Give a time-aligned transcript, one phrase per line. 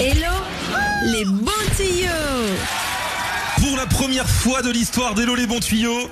[0.00, 0.32] Hello
[1.12, 2.08] les bons tuyaux
[3.58, 6.10] Pour la première fois de l'histoire d'Hello les bons tuyaux,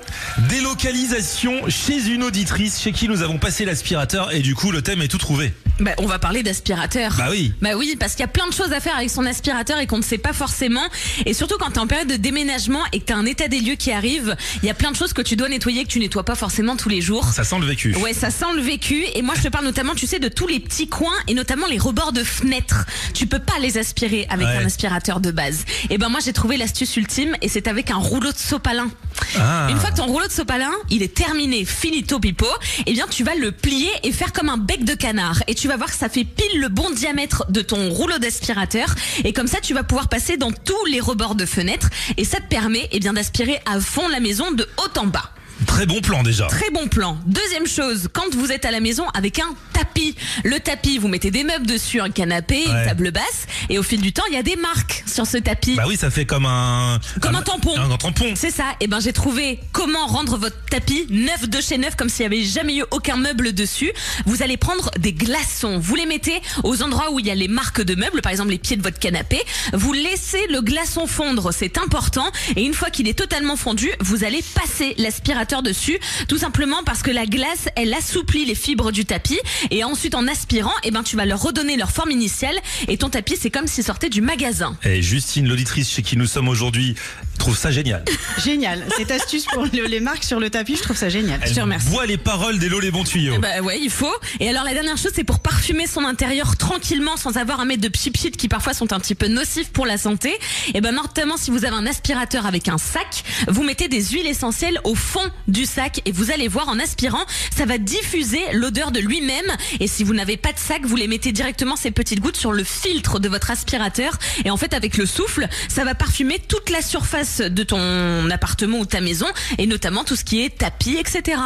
[0.49, 5.01] délocalisation chez une auditrice chez qui nous avons passé l'aspirateur et du coup le thème
[5.01, 5.53] est tout trouvé.
[5.79, 7.13] Bah, On va parler d'aspirateur.
[7.17, 7.53] Bah oui.
[7.61, 9.87] Bah oui, parce qu'il y a plein de choses à faire avec son aspirateur et
[9.87, 10.83] qu'on ne sait pas forcément.
[11.25, 13.75] Et surtout quand t'es en période de déménagement et que t'as un état des lieux
[13.75, 16.23] qui arrive, il y a plein de choses que tu dois nettoyer que tu nettoies
[16.23, 17.25] pas forcément tous les jours.
[17.25, 17.95] Ça sent le vécu.
[17.97, 19.03] Ouais, ça sent le vécu.
[19.15, 21.67] Et moi, je te parle notamment, tu sais, de tous les petits coins et notamment
[21.67, 22.85] les rebords de fenêtres.
[23.13, 24.57] Tu peux pas les aspirer avec Ouais.
[24.57, 25.65] un aspirateur de base.
[25.89, 28.89] Et ben moi, j'ai trouvé l'astuce ultime et c'est avec un rouleau de sopalin.
[29.37, 29.67] Ah.
[29.69, 32.47] Une fois que ton rouleau de sopalin, il est terminé, finito pipo,
[32.85, 35.43] eh bien tu vas le plier et faire comme un bec de canard.
[35.47, 38.93] Et tu vas voir que ça fait pile le bon diamètre de ton rouleau d'aspirateur.
[39.23, 41.89] Et comme ça, tu vas pouvoir passer dans tous les rebords de fenêtres.
[42.17, 45.31] Et ça te permet eh bien d'aspirer à fond la maison de haut en bas.
[45.73, 46.45] Très bon plan déjà.
[46.45, 47.17] Très bon plan.
[47.25, 50.15] Deuxième chose, quand vous êtes à la maison avec un tapis.
[50.43, 52.85] Le tapis, vous mettez des meubles dessus, un canapé, une Ouais.
[52.85, 53.47] table basse.
[53.69, 55.73] Et au fil du temps, il y a des marques sur ce tapis.
[55.75, 57.75] Bah oui, ça fait comme un Comme un tampon.
[57.75, 58.33] Un, tampon.
[58.35, 58.65] C'est ça.
[58.81, 62.35] Et ben j'ai trouvé comment rendre votre tapis neuf de chez neuf comme s'il n'y
[62.37, 63.91] avait jamais eu aucun meuble dessus.
[64.27, 65.79] Vous allez prendre des glaçons.
[65.79, 68.51] Vous les mettez aux endroits où il y a les marques de meubles, par exemple
[68.51, 69.41] les pieds de votre canapé.
[69.73, 72.31] Vous laissez le glaçon fondre, c'est important.
[72.55, 77.01] Et une fois qu'il est totalement fondu, vous allez passer l'aspirateur dessus, tout simplement parce
[77.01, 79.39] que la glace, elle assouplit les fibres du tapis.
[79.71, 82.55] Et ensuite, en aspirant, et ben tu vas leur redonner leur forme initiale.
[82.87, 84.77] Et ton tapis, c'est comme s'il sortait du magasin.
[84.83, 86.95] Et Justine, l'auditrice chez qui nous sommes aujourd'hui,
[87.39, 88.03] trouve ça génial.
[88.43, 88.85] Génial.
[88.97, 91.39] Cette astuce pour le- les marques sur le tapis, je trouve ça génial.
[91.45, 91.89] Je te remercie.
[91.89, 93.37] Bois les paroles d'Hello les bons tuyaux.
[93.39, 94.13] Bah ouais, il faut.
[94.39, 97.81] Et alors la dernière chose, c'est pour parfumer son intérieur tranquillement sans avoir à mettre
[97.81, 100.33] de pchit qui parfois sont un petit peu nocifs pour la santé.
[100.73, 104.27] Et ben notamment si vous avez un aspirateur avec un sac, vous mettez des huiles
[104.27, 105.23] essentielles au fond
[105.53, 107.23] du sac et vous allez voir en aspirant,
[107.55, 109.45] ça va diffuser l'odeur de lui-même.
[109.79, 112.51] Et si vous n'avez pas de sac, vous les mettez directement ces petites gouttes sur
[112.51, 114.17] le filtre de votre aspirateur.
[114.43, 118.79] Et en fait, avec le souffle, ça va parfumer toute la surface de ton appartement
[118.79, 119.27] ou ta maison
[119.59, 121.41] et notamment tout ce qui est tapis, etc.